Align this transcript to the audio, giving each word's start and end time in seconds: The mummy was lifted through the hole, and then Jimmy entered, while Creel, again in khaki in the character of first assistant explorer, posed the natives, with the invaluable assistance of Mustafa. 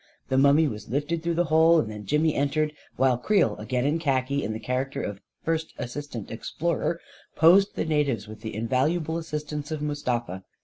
The 0.29 0.37
mummy 0.39 0.67
was 0.67 0.89
lifted 0.89 1.21
through 1.21 1.35
the 1.35 1.43
hole, 1.53 1.79
and 1.79 1.87
then 1.87 2.07
Jimmy 2.07 2.33
entered, 2.33 2.73
while 2.95 3.19
Creel, 3.19 3.55
again 3.57 3.85
in 3.85 3.99
khaki 3.99 4.43
in 4.43 4.51
the 4.51 4.59
character 4.59 5.03
of 5.03 5.21
first 5.43 5.75
assistant 5.77 6.31
explorer, 6.31 6.99
posed 7.35 7.75
the 7.75 7.85
natives, 7.85 8.27
with 8.27 8.41
the 8.41 8.55
invaluable 8.55 9.19
assistance 9.19 9.69
of 9.69 9.79
Mustafa. 9.83 10.43